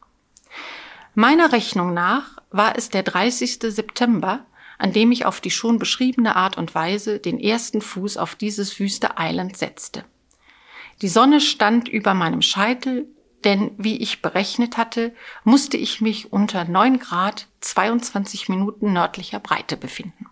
Meiner 1.14 1.52
Rechnung 1.52 1.92
nach 1.92 2.38
war 2.50 2.76
es 2.76 2.88
der 2.88 3.02
30. 3.02 3.58
September, 3.60 4.46
an 4.78 4.92
dem 4.92 5.12
ich 5.12 5.26
auf 5.26 5.42
die 5.42 5.50
schon 5.50 5.78
beschriebene 5.78 6.36
Art 6.36 6.56
und 6.56 6.74
Weise 6.74 7.18
den 7.18 7.38
ersten 7.38 7.82
Fuß 7.82 8.16
auf 8.16 8.34
dieses 8.34 8.78
wüste 8.80 9.10
Island 9.18 9.58
setzte. 9.58 10.04
Die 11.02 11.08
Sonne 11.08 11.42
stand 11.42 11.88
über 11.88 12.14
meinem 12.14 12.40
Scheitel, 12.40 13.06
denn 13.44 13.72
wie 13.78 13.96
ich 13.96 14.22
berechnet 14.22 14.76
hatte, 14.76 15.14
musste 15.44 15.76
ich 15.76 16.00
mich 16.00 16.32
unter 16.32 16.64
9 16.64 16.98
Grad 16.98 17.46
22 17.60 18.48
Minuten 18.48 18.92
nördlicher 18.92 19.40
Breite 19.40 19.76
befinden. 19.76 20.26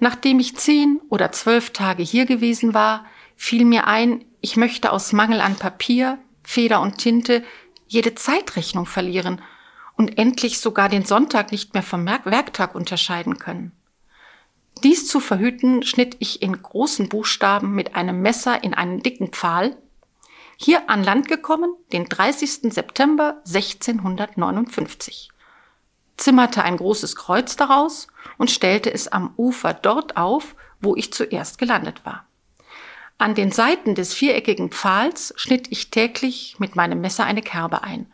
Nachdem 0.00 0.40
ich 0.40 0.56
zehn 0.56 1.00
oder 1.10 1.30
zwölf 1.30 1.70
Tage 1.70 2.02
hier 2.02 2.26
gewesen 2.26 2.74
war, 2.74 3.04
fiel 3.36 3.64
mir 3.64 3.86
ein, 3.86 4.24
ich 4.40 4.56
möchte 4.56 4.90
aus 4.90 5.12
Mangel 5.12 5.40
an 5.40 5.56
Papier, 5.56 6.18
Feder 6.42 6.80
und 6.80 6.98
Tinte 6.98 7.44
jede 7.86 8.14
Zeitrechnung 8.14 8.86
verlieren 8.86 9.40
und 9.96 10.18
endlich 10.18 10.58
sogar 10.58 10.88
den 10.88 11.04
Sonntag 11.04 11.52
nicht 11.52 11.74
mehr 11.74 11.82
vom 11.82 12.04
Werktag 12.06 12.74
unterscheiden 12.74 13.38
können. 13.38 13.72
Dies 14.82 15.06
zu 15.06 15.20
verhüten, 15.20 15.84
schnitt 15.84 16.16
ich 16.18 16.42
in 16.42 16.60
großen 16.60 17.08
Buchstaben 17.08 17.74
mit 17.74 17.94
einem 17.94 18.20
Messer 18.20 18.64
in 18.64 18.74
einen 18.74 19.02
dicken 19.02 19.28
Pfahl, 19.28 19.76
hier 20.64 20.88
an 20.88 21.02
Land 21.02 21.28
gekommen, 21.28 21.74
den 21.92 22.06
30. 22.06 22.72
September 22.72 23.42
1659 23.46 25.30
zimmerte 26.16 26.62
ein 26.62 26.76
großes 26.76 27.16
Kreuz 27.16 27.56
daraus 27.56 28.06
und 28.38 28.50
stellte 28.50 28.92
es 28.92 29.08
am 29.08 29.34
Ufer 29.36 29.74
dort 29.74 30.16
auf, 30.16 30.54
wo 30.80 30.94
ich 30.94 31.12
zuerst 31.12 31.58
gelandet 31.58 32.04
war. 32.04 32.26
An 33.18 33.34
den 33.34 33.52
Seiten 33.52 33.94
des 33.94 34.14
viereckigen 34.14 34.70
Pfahls 34.70 35.32
schnitt 35.36 35.68
ich 35.70 35.90
täglich 35.90 36.56
mit 36.58 36.76
meinem 36.76 37.00
Messer 37.00 37.24
eine 37.24 37.42
Kerbe 37.42 37.82
ein, 37.82 38.06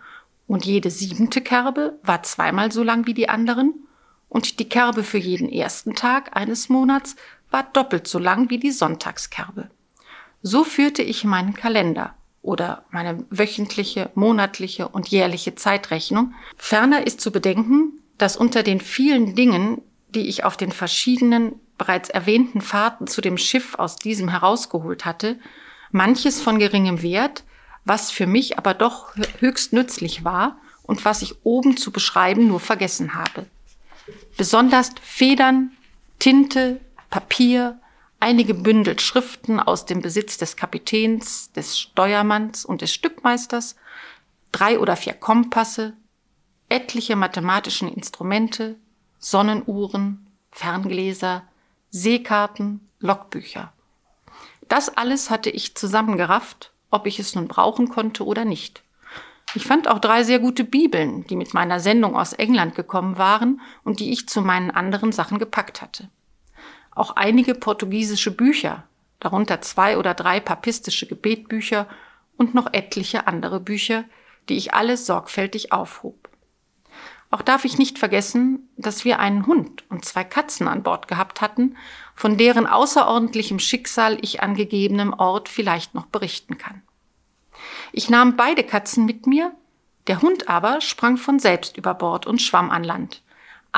und 0.46 0.64
jede 0.64 0.90
siebente 0.90 1.42
Kerbe 1.42 1.98
war 2.02 2.22
zweimal 2.22 2.72
so 2.72 2.82
lang 2.82 3.06
wie 3.06 3.14
die 3.14 3.28
anderen, 3.28 3.86
und 4.28 4.58
die 4.58 4.68
Kerbe 4.68 5.04
für 5.04 5.18
jeden 5.18 5.50
ersten 5.50 5.94
Tag 5.94 6.36
eines 6.36 6.68
Monats 6.68 7.16
war 7.50 7.64
doppelt 7.64 8.06
so 8.06 8.18
lang 8.18 8.50
wie 8.50 8.58
die 8.58 8.70
Sonntagskerbe. 8.70 9.70
So 10.42 10.64
führte 10.64 11.02
ich 11.02 11.24
meinen 11.24 11.54
Kalender 11.54 12.14
oder 12.42 12.84
meine 12.90 13.24
wöchentliche, 13.30 14.10
monatliche 14.14 14.88
und 14.88 15.08
jährliche 15.08 15.54
Zeitrechnung. 15.54 16.34
Ferner 16.56 17.06
ist 17.06 17.20
zu 17.20 17.30
bedenken, 17.30 18.00
dass 18.16 18.36
unter 18.36 18.62
den 18.62 18.80
vielen 18.80 19.34
Dingen, 19.34 19.82
die 20.14 20.28
ich 20.28 20.44
auf 20.44 20.56
den 20.56 20.72
verschiedenen 20.72 21.54
bereits 21.76 22.10
erwähnten 22.10 22.60
Fahrten 22.60 23.06
zu 23.06 23.20
dem 23.20 23.38
Schiff 23.38 23.76
aus 23.76 23.96
diesem 23.96 24.28
herausgeholt 24.28 25.04
hatte, 25.04 25.38
manches 25.92 26.40
von 26.40 26.58
geringem 26.58 27.02
Wert, 27.02 27.44
was 27.84 28.10
für 28.10 28.26
mich 28.26 28.58
aber 28.58 28.74
doch 28.74 29.14
höchst 29.38 29.72
nützlich 29.72 30.24
war 30.24 30.58
und 30.82 31.04
was 31.04 31.22
ich 31.22 31.34
oben 31.44 31.76
zu 31.76 31.92
beschreiben 31.92 32.48
nur 32.48 32.60
vergessen 32.60 33.14
habe. 33.14 33.46
Besonders 34.36 34.90
Federn, 35.02 35.70
Tinte, 36.18 36.80
Papier, 37.10 37.78
einige 38.20 38.54
Bündel 38.54 38.98
Schriften 38.98 39.60
aus 39.60 39.86
dem 39.86 40.02
Besitz 40.02 40.38
des 40.38 40.56
Kapitäns, 40.56 41.52
des 41.52 41.78
Steuermanns 41.78 42.64
und 42.64 42.82
des 42.82 42.92
Stückmeisters, 42.92 43.76
drei 44.52 44.78
oder 44.78 44.96
vier 44.96 45.14
Kompasse, 45.14 45.94
etliche 46.68 47.16
mathematischen 47.16 47.88
Instrumente, 47.88 48.76
Sonnenuhren, 49.18 50.26
Ferngläser, 50.50 51.42
Seekarten, 51.90 52.88
Logbücher. 53.00 53.72
Das 54.68 54.96
alles 54.96 55.30
hatte 55.30 55.50
ich 55.50 55.74
zusammengerafft, 55.74 56.72
ob 56.90 57.06
ich 57.06 57.18
es 57.18 57.34
nun 57.34 57.48
brauchen 57.48 57.88
konnte 57.88 58.24
oder 58.24 58.44
nicht. 58.44 58.82
Ich 59.54 59.64
fand 59.64 59.88
auch 59.88 59.98
drei 59.98 60.24
sehr 60.24 60.40
gute 60.40 60.64
Bibeln, 60.64 61.26
die 61.26 61.36
mit 61.36 61.54
meiner 61.54 61.80
Sendung 61.80 62.14
aus 62.16 62.34
England 62.34 62.74
gekommen 62.74 63.16
waren 63.16 63.62
und 63.82 63.98
die 63.98 64.12
ich 64.12 64.28
zu 64.28 64.42
meinen 64.42 64.70
anderen 64.70 65.10
Sachen 65.10 65.38
gepackt 65.38 65.80
hatte. 65.80 66.10
Auch 66.98 67.14
einige 67.14 67.54
portugiesische 67.54 68.32
Bücher, 68.32 68.82
darunter 69.20 69.60
zwei 69.60 69.98
oder 69.98 70.14
drei 70.14 70.40
papistische 70.40 71.06
Gebetbücher 71.06 71.86
und 72.36 72.56
noch 72.56 72.72
etliche 72.72 73.28
andere 73.28 73.60
Bücher, 73.60 74.02
die 74.48 74.56
ich 74.56 74.74
alles 74.74 75.06
sorgfältig 75.06 75.70
aufhob. 75.70 76.28
Auch 77.30 77.42
darf 77.42 77.64
ich 77.64 77.78
nicht 77.78 78.00
vergessen, 78.00 78.68
dass 78.76 79.04
wir 79.04 79.20
einen 79.20 79.46
Hund 79.46 79.84
und 79.88 80.04
zwei 80.04 80.24
Katzen 80.24 80.66
an 80.66 80.82
Bord 80.82 81.06
gehabt 81.06 81.40
hatten, 81.40 81.76
von 82.16 82.36
deren 82.36 82.66
außerordentlichem 82.66 83.60
Schicksal 83.60 84.18
ich 84.20 84.42
an 84.42 84.56
gegebenem 84.56 85.12
Ort 85.12 85.48
vielleicht 85.48 85.94
noch 85.94 86.06
berichten 86.06 86.58
kann. 86.58 86.82
Ich 87.92 88.10
nahm 88.10 88.36
beide 88.36 88.64
Katzen 88.64 89.04
mit 89.04 89.28
mir, 89.28 89.52
der 90.08 90.20
Hund 90.20 90.48
aber 90.48 90.80
sprang 90.80 91.16
von 91.16 91.38
selbst 91.38 91.76
über 91.76 91.94
Bord 91.94 92.26
und 92.26 92.42
schwamm 92.42 92.70
an 92.72 92.82
Land, 92.82 93.22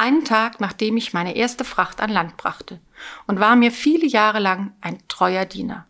einen 0.01 0.25
Tag 0.25 0.61
nachdem 0.61 0.97
ich 0.97 1.13
meine 1.13 1.37
erste 1.37 1.65
Fracht 1.65 2.01
an 2.01 2.11
Land 2.11 2.37
brachte, 2.37 2.81
und 3.27 3.39
war 3.39 3.55
mir 3.55 3.71
viele 3.71 4.07
Jahre 4.07 4.41
lang 4.41 4.73
ein 4.81 4.99
treuer 5.09 5.45
Diener. 5.45 5.87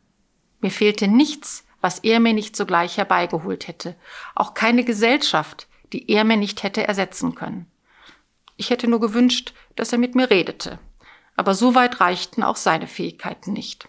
Mir 0.61 0.71
fehlte 0.71 1.09
nichts, 1.09 1.65
was 1.81 2.01
er 2.01 2.21
mir 2.21 2.35
nicht 2.35 2.57
sogleich 2.57 2.99
herbeigeholt 2.99 3.69
hätte, 3.69 3.97
auch 4.35 4.55
keine 4.55 4.85
Gesellschaft, 4.85 5.69
die 5.93 6.11
er 6.11 6.25
mir 6.25 6.37
nicht 6.37 6.63
hätte 6.63 6.87
ersetzen 6.87 7.35
können. 7.35 7.67
Ich 8.57 8.71
hätte 8.71 8.89
nur 8.89 9.01
gewünscht, 9.01 9.55
dass 9.77 9.93
er 9.93 9.99
mit 9.99 10.15
mir 10.15 10.29
redete, 10.29 10.79
aber 11.37 11.55
so 11.55 11.75
weit 11.75 12.01
reichten 12.01 12.43
auch 12.43 12.57
seine 12.57 12.87
Fähigkeiten 12.87 13.53
nicht. 13.53 13.89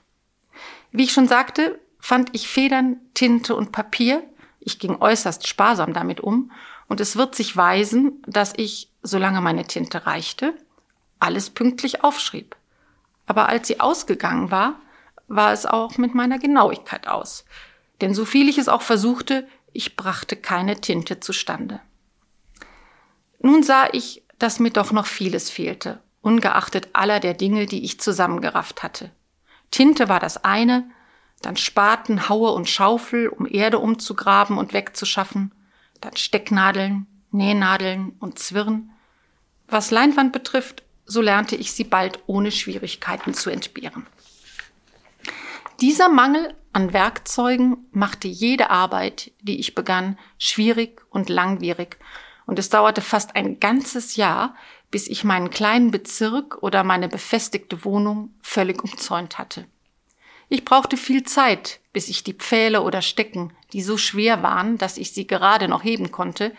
Wie 0.92 1.04
ich 1.04 1.12
schon 1.12 1.28
sagte, 1.28 1.80
fand 2.00 2.30
ich 2.34 2.48
Federn, 2.48 2.98
Tinte 3.14 3.56
und 3.56 3.72
Papier, 3.72 4.24
ich 4.60 4.80
ging 4.80 4.96
äußerst 4.96 5.48
sparsam 5.48 5.94
damit 5.94 6.22
um, 6.22 6.52
und 6.88 7.00
es 7.00 7.16
wird 7.16 7.36
sich 7.36 7.58
weisen, 7.58 8.22
dass 8.28 8.54
ich, 8.56 8.91
solange 9.04 9.42
meine 9.42 9.66
Tinte 9.66 10.06
reichte, 10.06 10.54
alles 11.20 11.50
pünktlich 11.50 12.04
aufschrieb. 12.04 12.56
Aber 13.26 13.50
als 13.50 13.68
sie 13.68 13.80
ausgegangen 13.80 14.52
war, 14.52 14.80
war 15.28 15.54
es 15.54 15.66
auch 15.66 15.98
mit 15.98 16.14
meiner 16.14 16.40
Genauigkeit 16.40 17.08
aus. 17.08 17.46
Denn 18.02 18.14
so 18.14 18.26
viel 18.26 18.50
ich 18.50 18.58
es 18.58 18.68
auch 18.68 18.82
versuchte, 18.82 19.48
ich 19.74 19.96
brachte 19.96 20.36
keine 20.36 20.82
Tinte 20.82 21.20
zustande. 21.20 21.80
Nun 23.40 23.64
sah 23.64 23.88
ich, 23.92 24.24
dass 24.40 24.60
mir 24.60 24.72
doch 24.72 24.92
noch 24.92 25.06
vieles 25.06 25.50
fehlte, 25.50 26.00
ungeachtet 26.22 26.90
aller 26.94 27.20
der 27.20 27.34
Dinge, 27.34 27.66
die 27.66 27.84
ich 27.84 28.00
zusammengerafft 28.00 28.84
hatte. 28.84 29.12
Tinte 29.70 30.10
war 30.10 30.20
das 30.20 30.44
eine, 30.44 30.90
dann 31.42 31.58
Spaten, 31.58 32.30
Haue 32.30 32.52
und 32.52 32.70
Schaufel, 32.70 33.30
um 33.30 33.48
Erde 33.48 33.80
umzugraben 33.80 34.58
und 34.58 34.74
wegzuschaffen, 34.74 35.54
dann 36.02 36.16
Stecknadeln, 36.18 37.08
Nähnadeln 37.32 38.14
und 38.20 38.40
Zwirn. 38.40 38.92
Was 39.68 39.92
Leinwand 39.92 40.34
betrifft, 40.34 40.84
so 41.06 41.22
lernte 41.22 41.56
ich 41.56 41.72
sie 41.72 41.84
bald 41.84 42.20
ohne 42.28 42.52
Schwierigkeiten 42.52 43.34
zu 43.34 43.50
entbehren. 43.50 44.06
Dieser 45.82 46.10
Mangel 46.10 46.56
an 46.74 46.94
Werkzeugen 46.94 47.88
machte 47.92 48.28
jede 48.28 48.70
Arbeit, 48.70 49.32
die 49.42 49.60
ich 49.60 49.76
begann, 49.76 50.18
schwierig 50.38 51.02
und 51.10 51.30
langwierig 51.30 51.98
und 52.46 52.60
es 52.60 52.70
dauerte 52.70 53.02
fast 53.02 53.36
ein 53.36 53.60
ganzes 53.60 54.16
Jahr, 54.16 54.56
bis 54.90 55.08
ich 55.08 55.24
meinen 55.24 55.50
kleinen 55.50 55.90
Bezirk 55.90 56.62
oder 56.62 56.84
meine 56.84 57.08
befestigte 57.08 57.86
Wohnung 57.86 58.34
völlig 58.42 58.84
umzäunt 58.84 59.38
hatte. 59.38 59.66
Ich 60.50 60.66
brauchte 60.66 60.98
viel 60.98 61.24
Zeit, 61.24 61.80
bis 61.94 62.10
ich 62.10 62.26
die 62.26 62.34
Pfähle 62.34 62.82
oder 62.82 63.02
Stecken, 63.02 63.54
die 63.72 63.82
so 63.82 63.98
schwer 63.98 64.44
waren, 64.44 64.78
dass 64.78 64.98
ich 64.98 65.14
sie 65.14 65.26
gerade 65.26 65.70
noch 65.70 65.84
heben 65.84 66.12
konnte, 66.12 66.54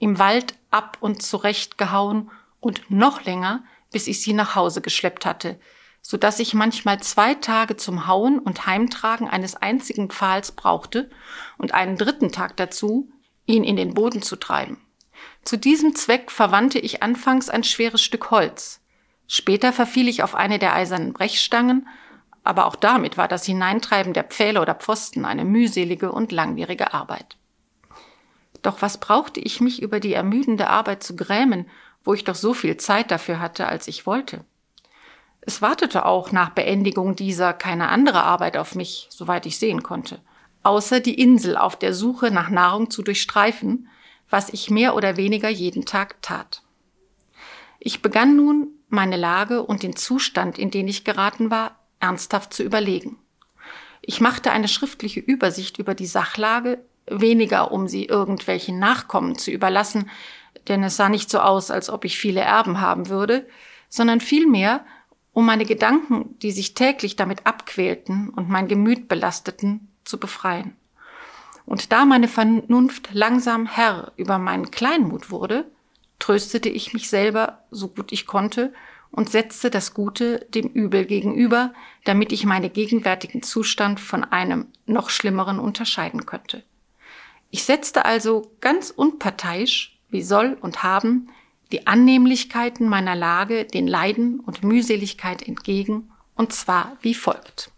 im 0.00 0.18
Wald 0.18 0.54
ab 0.70 0.98
und 1.00 1.22
zurecht 1.22 1.78
gehauen 1.78 2.30
und 2.60 2.90
noch 2.90 3.24
länger, 3.24 3.64
bis 3.92 4.06
ich 4.06 4.20
sie 4.20 4.32
nach 4.32 4.54
Hause 4.54 4.80
geschleppt 4.80 5.26
hatte, 5.26 5.58
so 6.02 6.16
dass 6.16 6.38
ich 6.38 6.54
manchmal 6.54 7.00
zwei 7.00 7.34
Tage 7.34 7.76
zum 7.76 8.06
Hauen 8.06 8.38
und 8.38 8.66
Heimtragen 8.66 9.28
eines 9.28 9.56
einzigen 9.56 10.08
Pfahls 10.08 10.52
brauchte 10.52 11.10
und 11.58 11.74
einen 11.74 11.96
dritten 11.96 12.32
Tag 12.32 12.56
dazu, 12.56 13.10
ihn 13.46 13.64
in 13.64 13.76
den 13.76 13.94
Boden 13.94 14.22
zu 14.22 14.36
treiben. 14.36 14.78
Zu 15.44 15.56
diesem 15.56 15.94
Zweck 15.94 16.30
verwandte 16.30 16.78
ich 16.78 17.02
anfangs 17.02 17.48
ein 17.48 17.64
schweres 17.64 18.02
Stück 18.02 18.30
Holz. 18.30 18.80
Später 19.26 19.72
verfiel 19.72 20.08
ich 20.08 20.22
auf 20.22 20.34
eine 20.34 20.58
der 20.58 20.74
eisernen 20.74 21.12
Brechstangen, 21.12 21.88
aber 22.44 22.66
auch 22.66 22.76
damit 22.76 23.16
war 23.16 23.28
das 23.28 23.44
Hineintreiben 23.44 24.12
der 24.12 24.24
Pfähle 24.24 24.60
oder 24.60 24.74
Pfosten 24.74 25.24
eine 25.24 25.44
mühselige 25.44 26.12
und 26.12 26.32
langwierige 26.32 26.94
Arbeit. 26.94 27.36
Doch 28.62 28.82
was 28.82 28.98
brauchte 28.98 29.40
ich 29.40 29.60
mich 29.60 29.82
über 29.82 30.00
die 30.00 30.12
ermüdende 30.12 30.68
Arbeit 30.68 31.02
zu 31.02 31.16
grämen, 31.16 31.66
wo 32.04 32.14
ich 32.14 32.24
doch 32.24 32.34
so 32.34 32.54
viel 32.54 32.76
Zeit 32.76 33.10
dafür 33.10 33.40
hatte, 33.40 33.66
als 33.66 33.88
ich 33.88 34.06
wollte. 34.06 34.44
Es 35.40 35.62
wartete 35.62 36.04
auch 36.04 36.32
nach 36.32 36.50
Beendigung 36.50 37.16
dieser 37.16 37.52
keine 37.52 37.88
andere 37.88 38.22
Arbeit 38.22 38.56
auf 38.56 38.74
mich, 38.74 39.06
soweit 39.10 39.46
ich 39.46 39.58
sehen 39.58 39.82
konnte, 39.82 40.20
außer 40.62 41.00
die 41.00 41.20
Insel 41.20 41.56
auf 41.56 41.78
der 41.78 41.94
Suche 41.94 42.30
nach 42.30 42.50
Nahrung 42.50 42.90
zu 42.90 43.02
durchstreifen, 43.02 43.88
was 44.28 44.50
ich 44.50 44.70
mehr 44.70 44.94
oder 44.94 45.16
weniger 45.16 45.48
jeden 45.48 45.86
Tag 45.86 46.20
tat. 46.22 46.62
Ich 47.78 48.02
begann 48.02 48.36
nun, 48.36 48.68
meine 48.88 49.16
Lage 49.16 49.62
und 49.62 49.82
den 49.82 49.96
Zustand, 49.96 50.58
in 50.58 50.70
den 50.70 50.88
ich 50.88 51.04
geraten 51.04 51.50
war, 51.50 51.78
ernsthaft 52.00 52.52
zu 52.52 52.62
überlegen. 52.62 53.18
Ich 54.02 54.20
machte 54.20 54.50
eine 54.50 54.68
schriftliche 54.68 55.20
Übersicht 55.20 55.78
über 55.78 55.94
die 55.94 56.06
Sachlage, 56.06 56.84
weniger 57.10 57.72
um 57.72 57.88
sie 57.88 58.04
irgendwelchen 58.06 58.78
Nachkommen 58.78 59.36
zu 59.36 59.50
überlassen, 59.50 60.10
denn 60.68 60.82
es 60.82 60.96
sah 60.96 61.08
nicht 61.08 61.30
so 61.30 61.40
aus, 61.40 61.70
als 61.70 61.90
ob 61.90 62.04
ich 62.04 62.18
viele 62.18 62.40
Erben 62.40 62.80
haben 62.80 63.08
würde, 63.08 63.46
sondern 63.88 64.20
vielmehr, 64.20 64.84
um 65.32 65.46
meine 65.46 65.64
Gedanken, 65.64 66.36
die 66.40 66.50
sich 66.50 66.74
täglich 66.74 67.16
damit 67.16 67.46
abquälten 67.46 68.28
und 68.30 68.48
mein 68.48 68.68
Gemüt 68.68 69.08
belasteten, 69.08 69.88
zu 70.04 70.18
befreien. 70.18 70.76
Und 71.64 71.92
da 71.92 72.04
meine 72.04 72.28
Vernunft 72.28 73.10
langsam 73.12 73.66
Herr 73.66 74.12
über 74.16 74.38
meinen 74.38 74.70
Kleinmut 74.70 75.30
wurde, 75.30 75.70
tröstete 76.18 76.68
ich 76.68 76.94
mich 76.94 77.08
selber, 77.10 77.64
so 77.70 77.88
gut 77.88 78.10
ich 78.10 78.26
konnte, 78.26 78.72
und 79.10 79.30
setzte 79.30 79.70
das 79.70 79.94
Gute 79.94 80.46
dem 80.54 80.68
Übel 80.68 81.04
gegenüber, 81.04 81.72
damit 82.04 82.32
ich 82.32 82.44
meinen 82.44 82.72
gegenwärtigen 82.72 83.42
Zustand 83.42 84.00
von 84.00 84.24
einem 84.24 84.66
noch 84.86 85.10
schlimmeren 85.10 85.58
unterscheiden 85.58 86.26
könnte. 86.26 86.62
Ich 87.50 87.64
setzte 87.64 88.04
also 88.04 88.52
ganz 88.60 88.90
unparteiisch, 88.90 89.98
wie 90.10 90.22
soll 90.22 90.56
und 90.60 90.82
haben, 90.82 91.30
die 91.72 91.86
Annehmlichkeiten 91.86 92.88
meiner 92.88 93.14
Lage 93.14 93.64
den 93.64 93.86
Leiden 93.86 94.40
und 94.40 94.62
Mühseligkeit 94.62 95.46
entgegen, 95.46 96.10
und 96.34 96.52
zwar 96.52 96.96
wie 97.00 97.14
folgt. 97.14 97.70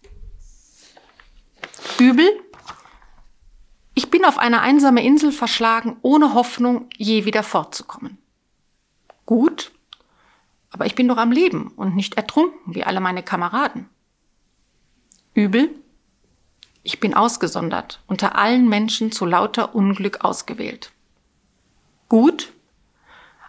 Übel. 1.99 2.29
Ich 3.95 4.11
bin 4.11 4.25
auf 4.25 4.39
eine 4.39 4.61
einsame 4.61 5.05
Insel 5.05 5.33
verschlagen, 5.33 5.97
ohne 6.03 6.35
Hoffnung, 6.35 6.89
je 6.97 7.25
wieder 7.25 7.43
fortzukommen. 7.43 8.19
Gut, 9.27 9.73
aber 10.71 10.87
ich 10.87 10.95
bin 10.95 11.09
doch 11.09 11.17
am 11.17 11.33
Leben 11.33 11.73
und 11.77 11.97
nicht 11.97 12.15
ertrunken 12.15 12.75
wie 12.75 12.85
alle 12.85 13.01
meine 13.01 13.23
Kameraden. 13.23 13.89
Übel. 15.35 15.75
Ich 16.83 17.01
bin 17.01 17.15
ausgesondert, 17.15 18.01
unter 18.07 18.37
allen 18.37 18.69
Menschen 18.69 19.13
zu 19.13 19.27
lauter 19.27 19.75
Unglück 19.75 20.25
ausgewählt. 20.25 20.93
Gut, 22.09 22.53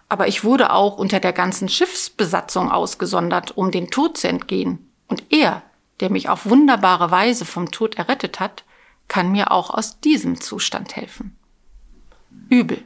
aber 0.08 0.28
ich 0.28 0.44
wurde 0.44 0.72
auch 0.72 0.98
unter 0.98 1.20
der 1.20 1.32
ganzen 1.32 1.70
Schiffsbesatzung 1.70 2.70
ausgesondert, 2.70 3.56
um 3.56 3.70
den 3.70 3.90
Tod 3.90 4.18
zu 4.18 4.28
entgehen. 4.28 4.90
Und 5.08 5.24
er, 5.30 5.62
der 6.00 6.10
mich 6.10 6.28
auf 6.28 6.44
wunderbare 6.44 7.10
Weise 7.10 7.46
vom 7.46 7.70
Tod 7.70 7.94
errettet 7.94 8.38
hat, 8.38 8.64
kann 9.08 9.32
mir 9.32 9.50
auch 9.50 9.70
aus 9.70 10.00
diesem 10.00 10.40
Zustand 10.40 10.96
helfen. 10.96 11.36
Übel. 12.50 12.84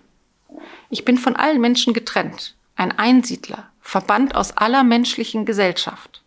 Ich 0.89 1.05
bin 1.05 1.19
von 1.19 1.35
allen 1.35 1.61
Menschen 1.61 1.95
getrennt, 1.95 2.55
ein 2.77 2.97
Einsiedler, 2.97 3.71
verbannt 3.81 4.37
aus 4.37 4.57
aller 4.57 4.85
menschlichen 4.85 5.45
Gesellschaft. 5.45 6.23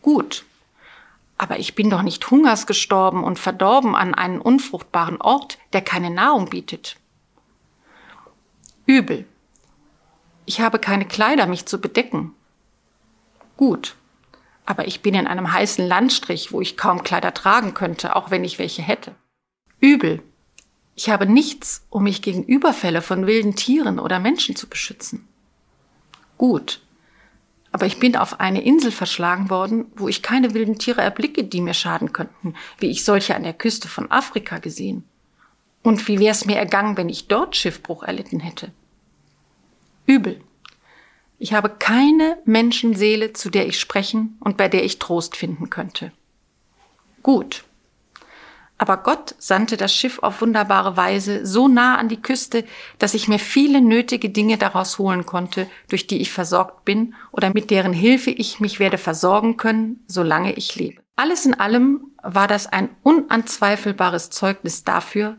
Gut, 0.00 0.44
aber 1.38 1.58
ich 1.58 1.74
bin 1.74 1.88
doch 1.88 2.02
nicht 2.02 2.30
hungers 2.30 2.66
gestorben 2.66 3.24
und 3.24 3.38
verdorben 3.38 3.94
an 3.94 4.14
einen 4.14 4.40
unfruchtbaren 4.40 5.20
Ort, 5.20 5.58
der 5.72 5.82
keine 5.82 6.10
Nahrung 6.10 6.50
bietet. 6.50 6.96
Übel. 8.86 9.24
Ich 10.44 10.60
habe 10.60 10.78
keine 10.78 11.06
Kleider, 11.06 11.46
mich 11.46 11.66
zu 11.66 11.80
bedecken. 11.80 12.34
Gut, 13.56 13.96
aber 14.66 14.86
ich 14.86 15.00
bin 15.00 15.14
in 15.14 15.26
einem 15.26 15.52
heißen 15.52 15.86
Landstrich, 15.86 16.52
wo 16.52 16.60
ich 16.60 16.76
kaum 16.76 17.02
Kleider 17.02 17.32
tragen 17.32 17.72
könnte, 17.72 18.16
auch 18.16 18.30
wenn 18.30 18.44
ich 18.44 18.58
welche 18.58 18.82
hätte. 18.82 19.14
Übel. 19.80 20.22
Ich 20.94 21.10
habe 21.10 21.26
nichts, 21.26 21.86
um 21.90 22.02
mich 22.02 22.22
gegen 22.22 22.42
Überfälle 22.42 23.00
von 23.00 23.26
wilden 23.26 23.54
Tieren 23.54 23.98
oder 23.98 24.18
Menschen 24.18 24.56
zu 24.56 24.68
beschützen. 24.68 25.28
Gut, 26.36 26.80
aber 27.70 27.86
ich 27.86 27.98
bin 27.98 28.16
auf 28.16 28.40
eine 28.40 28.62
Insel 28.62 28.90
verschlagen 28.90 29.50
worden, 29.50 29.86
wo 29.96 30.08
ich 30.08 30.22
keine 30.22 30.54
wilden 30.54 30.78
Tiere 30.78 31.02
erblicke, 31.02 31.44
die 31.44 31.60
mir 31.60 31.74
schaden 31.74 32.12
könnten, 32.12 32.54
wie 32.78 32.90
ich 32.90 33.04
solche 33.04 33.34
an 33.34 33.42
der 33.42 33.52
Küste 33.52 33.88
von 33.88 34.10
Afrika 34.10 34.58
gesehen. 34.58 35.04
Und 35.82 36.06
wie 36.08 36.18
wär's 36.18 36.44
mir 36.44 36.56
ergangen, 36.56 36.96
wenn 36.96 37.08
ich 37.08 37.28
dort 37.28 37.56
Schiffbruch 37.56 38.02
erlitten 38.02 38.40
hätte? 38.40 38.72
Übel. 40.06 40.40
Ich 41.38 41.52
habe 41.52 41.68
keine 41.68 42.38
Menschenseele, 42.44 43.32
zu 43.32 43.48
der 43.48 43.66
ich 43.66 43.78
sprechen 43.78 44.36
und 44.40 44.56
bei 44.56 44.68
der 44.68 44.84
ich 44.84 44.98
Trost 44.98 45.36
finden 45.36 45.70
könnte. 45.70 46.12
Gut. 47.22 47.64
Aber 48.80 48.98
Gott 48.98 49.34
sandte 49.38 49.76
das 49.76 49.92
Schiff 49.92 50.20
auf 50.20 50.40
wunderbare 50.40 50.96
Weise 50.96 51.44
so 51.44 51.66
nah 51.66 51.96
an 51.96 52.08
die 52.08 52.22
Küste, 52.22 52.64
dass 53.00 53.14
ich 53.14 53.26
mir 53.26 53.40
viele 53.40 53.80
nötige 53.80 54.30
Dinge 54.30 54.56
daraus 54.56 54.98
holen 54.98 55.26
konnte, 55.26 55.68
durch 55.88 56.06
die 56.06 56.20
ich 56.20 56.30
versorgt 56.30 56.84
bin 56.84 57.14
oder 57.32 57.52
mit 57.52 57.70
deren 57.70 57.92
Hilfe 57.92 58.30
ich 58.30 58.60
mich 58.60 58.78
werde 58.78 58.96
versorgen 58.96 59.56
können, 59.56 60.04
solange 60.06 60.52
ich 60.52 60.76
lebe. 60.76 61.02
Alles 61.16 61.44
in 61.44 61.54
allem 61.54 62.12
war 62.22 62.46
das 62.46 62.68
ein 62.68 62.90
unanzweifelbares 63.02 64.30
Zeugnis 64.30 64.84
dafür, 64.84 65.36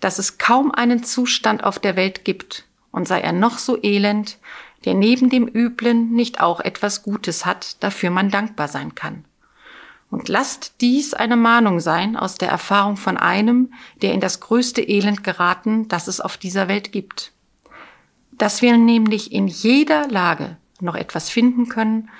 dass 0.00 0.18
es 0.18 0.38
kaum 0.38 0.72
einen 0.72 1.04
Zustand 1.04 1.62
auf 1.62 1.78
der 1.78 1.94
Welt 1.94 2.24
gibt, 2.24 2.66
und 2.90 3.08
sei 3.08 3.20
er 3.20 3.32
noch 3.32 3.58
so 3.58 3.78
elend, 3.82 4.38
der 4.84 4.94
neben 4.94 5.30
dem 5.30 5.48
Üblen 5.48 6.10
nicht 6.10 6.40
auch 6.40 6.60
etwas 6.60 7.02
Gutes 7.02 7.46
hat, 7.46 7.82
dafür 7.82 8.10
man 8.10 8.30
dankbar 8.30 8.68
sein 8.68 8.94
kann. 8.94 9.24
Und 10.12 10.28
lasst 10.28 10.74
dies 10.82 11.14
eine 11.14 11.36
Mahnung 11.36 11.80
sein 11.80 12.18
aus 12.18 12.34
der 12.34 12.50
Erfahrung 12.50 12.98
von 12.98 13.16
einem, 13.16 13.72
der 14.02 14.12
in 14.12 14.20
das 14.20 14.40
größte 14.40 14.82
Elend 14.82 15.24
geraten, 15.24 15.88
das 15.88 16.06
es 16.06 16.20
auf 16.20 16.36
dieser 16.36 16.68
Welt 16.68 16.92
gibt. 16.92 17.32
Dass 18.30 18.60
wir 18.60 18.76
nämlich 18.76 19.32
in 19.32 19.48
jeder 19.48 20.06
Lage 20.08 20.58
noch 20.80 20.96
etwas 20.96 21.30
finden 21.30 21.70
können, 21.70 22.10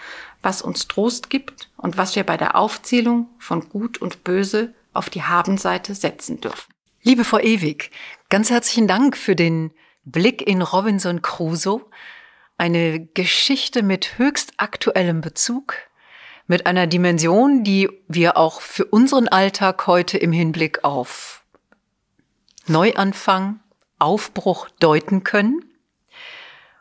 was 0.41 0.63
uns 0.63 0.89
Trost 0.89 1.29
gibt 1.29 1.69
und 1.77 1.99
was 1.99 2.17
wir 2.17 2.25
bei 2.25 2.39
der 2.39 2.57
Aufzählung 2.57 3.29
von 3.39 3.69
Gut 3.69 3.99
und 3.99 4.25
Böse 4.25 4.73
auf 4.95 5.11
die 5.11 5.25
Habenseite 5.25 5.95
setzen 5.95 6.41
dürfen. 6.41 6.73
Liebe 7.03 7.25
Frau 7.25 7.41
Ewig, 7.41 7.91
ganz 8.31 8.49
herzlichen 8.49 8.89
Dank 8.89 9.19
für 9.19 9.37
den 9.37 9.71
Blick 10.07 10.41
in 10.41 10.63
Robinson 10.63 11.21
Crusoe, 11.21 11.85
eine 12.57 13.05
Geschichte 13.05 13.83
mit 13.83 14.17
höchst 14.17 14.55
aktuellem 14.57 15.21
Bezug, 15.21 15.75
mit 16.53 16.67
einer 16.67 16.87
Dimension, 16.87 17.65
die 17.65 17.89
wir 18.09 18.37
auch 18.37 18.61
für 18.61 18.85
unseren 18.85 19.27
Alltag 19.27 19.87
heute 19.87 20.19
im 20.19 20.33
Hinblick 20.33 20.85
auf 20.85 21.47
Neuanfang, 22.67 23.61
Aufbruch 23.99 24.69
deuten 24.79 25.25
können. 25.25 25.65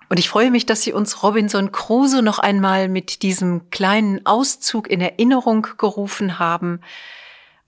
Und 0.10 0.20
ich 0.20 0.28
freue 0.28 0.52
mich, 0.52 0.66
dass 0.66 0.82
Sie 0.82 0.92
uns 0.92 1.24
Robinson 1.24 1.72
Crusoe 1.72 2.22
noch 2.22 2.38
einmal 2.38 2.90
mit 2.90 3.22
diesem 3.22 3.70
kleinen 3.70 4.26
Auszug 4.26 4.90
in 4.90 5.00
Erinnerung 5.00 5.66
gerufen 5.78 6.38
haben, 6.38 6.82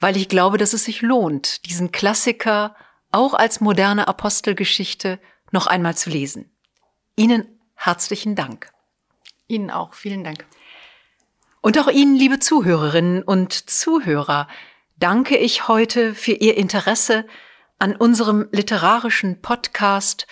weil 0.01 0.17
ich 0.17 0.27
glaube, 0.27 0.57
dass 0.57 0.73
es 0.73 0.83
sich 0.83 1.01
lohnt, 1.01 1.65
diesen 1.67 1.93
Klassiker 1.93 2.75
auch 3.13 3.33
als 3.33 3.61
moderne 3.61 4.09
Apostelgeschichte 4.09 5.21
noch 5.51 5.67
einmal 5.67 5.95
zu 5.95 6.09
lesen. 6.09 6.51
Ihnen 7.15 7.47
herzlichen 7.75 8.35
Dank. 8.35 8.73
Ihnen 9.47 9.71
auch, 9.71 9.93
vielen 9.93 10.25
Dank. 10.25 10.45
Und 11.63 11.79
auch 11.79 11.87
Ihnen, 11.87 12.17
liebe 12.17 12.39
Zuhörerinnen 12.39 13.23
und 13.23 13.53
Zuhörer, 13.53 14.49
danke 14.97 15.37
ich 15.37 15.69
heute 15.69 16.13
für 16.13 16.33
Ihr 16.33 16.57
Interesse 16.57 17.25
an 17.79 17.95
unserem 17.95 18.49
literarischen 18.51 19.41
Podcast 19.41 20.27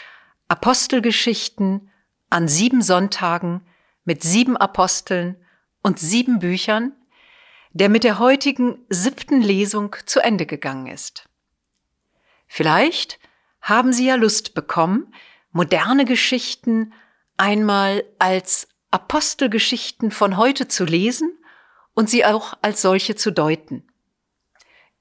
Apostelgeschichten 0.50 1.89
an 2.30 2.50
sieben 2.50 2.82
Sonntagen 2.82 3.62
mit 4.04 4.24
sieben 4.24 4.58
Aposteln 4.58 5.38
und 5.82 6.00
sieben 6.00 6.39
Büchern, 6.39 6.91
der 7.72 7.88
mit 7.88 8.04
der 8.04 8.20
heutigen 8.20 8.86
siebten 8.89 9.39
Lesung 9.41 9.96
zu 10.06 10.20
Ende 10.20 10.46
gegangen 10.46 10.88
ist. 10.88 11.30
Vielleicht 12.46 13.20
haben 13.62 13.94
Sie 13.94 14.06
ja 14.06 14.15
Lust 14.15 14.54
bekommen, 14.54 15.13
moderne 15.54 16.04
Geschichten 16.04 16.91
einmal 17.38 18.04
als 18.20 18.67
Apostelgeschichten 18.91 20.12
von 20.12 20.38
heute 20.38 20.67
zu 20.67 20.84
lesen 20.84 21.38
und 21.93 22.10
sie 22.10 22.25
auch 22.25 22.58
als 22.62 22.82
solche 22.82 23.15
zu 23.15 23.32
deuten. 23.32 23.88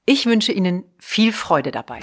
Ich 0.05 0.25
wünsche 0.25 0.51
Ihnen 0.51 0.83
viel 0.97 1.33
Freude 1.33 1.71
dabei. 1.71 1.99